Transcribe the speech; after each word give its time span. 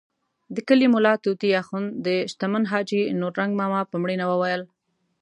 د 0.55 0.57
کلي 0.67 0.87
ملا 0.93 1.13
طوطي 1.23 1.49
اخند 1.61 1.87
د 2.05 2.07
شتمن 2.31 2.63
حاجي 2.71 3.01
نورنګ 3.21 3.51
ماما 3.59 3.81
په 3.91 3.95
مړینه 4.03 4.25
وویل. 4.27 4.61